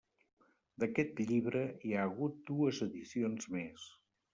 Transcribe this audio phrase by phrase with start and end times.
[0.83, 3.91] D'aquest llibre hi ha hagut dues edicions més.